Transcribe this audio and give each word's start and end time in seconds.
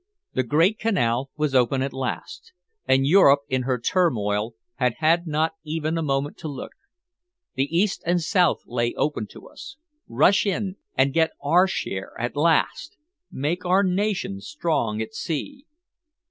The 0.33 0.41
great 0.41 0.79
canal 0.79 1.29
was 1.37 1.53
open 1.53 1.83
at 1.83 1.93
last, 1.93 2.53
and 2.87 3.05
Europe 3.05 3.41
in 3.49 3.61
her 3.69 3.77
turmoil 3.79 4.55
had 4.77 4.95
had 4.97 5.27
not 5.27 5.51
even 5.63 5.95
a 5.95 6.01
moment 6.01 6.37
to 6.37 6.47
look. 6.47 6.71
The 7.53 7.65
East 7.65 8.01
and 8.03 8.19
South 8.19 8.63
lay 8.65 8.95
open 8.95 9.27
to 9.27 9.47
us 9.47 9.77
rush 10.07 10.43
in 10.47 10.77
and 10.97 11.13
get 11.13 11.33
our 11.39 11.67
share 11.67 12.13
at 12.19 12.35
last! 12.35 12.97
Make 13.31 13.63
our 13.63 13.83
nation 13.83 14.39
strong 14.41 15.03
at 15.03 15.13
sea! 15.13 15.67